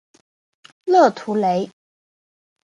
[0.85, 1.69] 勒图雷。